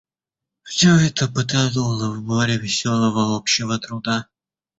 [0.63, 4.25] Всё это потонуло в море веселого общего труда.